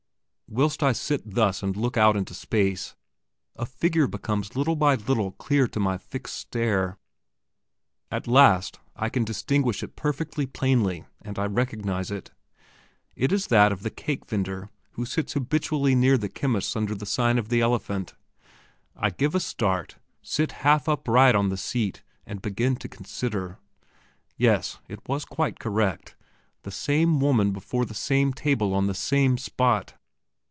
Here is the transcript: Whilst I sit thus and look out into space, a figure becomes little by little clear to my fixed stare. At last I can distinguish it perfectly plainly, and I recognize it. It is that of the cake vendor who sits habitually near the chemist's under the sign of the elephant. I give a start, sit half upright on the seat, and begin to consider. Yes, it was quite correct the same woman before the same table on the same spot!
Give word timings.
Whilst 0.53 0.83
I 0.83 0.91
sit 0.91 1.21
thus 1.25 1.63
and 1.63 1.77
look 1.77 1.95
out 1.95 2.17
into 2.17 2.33
space, 2.33 2.93
a 3.55 3.65
figure 3.65 4.05
becomes 4.05 4.53
little 4.53 4.75
by 4.75 4.95
little 4.95 5.31
clear 5.31 5.65
to 5.69 5.79
my 5.79 5.97
fixed 5.97 6.35
stare. 6.35 6.97
At 8.11 8.27
last 8.27 8.77
I 8.93 9.07
can 9.07 9.23
distinguish 9.23 9.81
it 9.81 9.95
perfectly 9.95 10.45
plainly, 10.45 11.05
and 11.21 11.39
I 11.39 11.45
recognize 11.45 12.11
it. 12.11 12.31
It 13.15 13.31
is 13.31 13.47
that 13.47 13.71
of 13.71 13.81
the 13.81 13.89
cake 13.89 14.25
vendor 14.25 14.69
who 14.95 15.05
sits 15.05 15.31
habitually 15.31 15.95
near 15.95 16.17
the 16.17 16.27
chemist's 16.27 16.75
under 16.75 16.95
the 16.95 17.05
sign 17.05 17.37
of 17.37 17.47
the 17.47 17.61
elephant. 17.61 18.13
I 18.93 19.09
give 19.09 19.33
a 19.35 19.39
start, 19.39 19.99
sit 20.21 20.51
half 20.51 20.89
upright 20.89 21.33
on 21.33 21.47
the 21.47 21.55
seat, 21.55 22.03
and 22.25 22.41
begin 22.41 22.75
to 22.75 22.89
consider. 22.89 23.57
Yes, 24.35 24.79
it 24.89 24.99
was 25.07 25.23
quite 25.23 25.59
correct 25.61 26.17
the 26.63 26.71
same 26.71 27.21
woman 27.21 27.53
before 27.53 27.85
the 27.85 27.93
same 27.93 28.33
table 28.33 28.73
on 28.73 28.87
the 28.87 28.93
same 28.93 29.37
spot! 29.37 29.93